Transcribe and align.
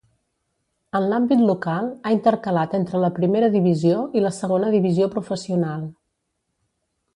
En 0.99 1.03
l'àmbit 1.11 1.43
local, 1.49 1.89
ha 2.09 2.13
intercalat 2.15 2.73
entre 2.79 3.03
la 3.05 3.11
Primera 3.19 3.51
Divisió 3.57 4.01
i 4.21 4.25
la 4.27 4.33
Segona 4.41 4.73
Divisió 4.79 5.13
Professional. 5.19 5.87